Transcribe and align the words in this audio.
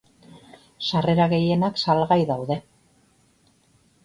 Sarrera 0.87 1.27
gehienak 1.33 1.77
salgai 1.83 2.19
daude. 2.33 2.59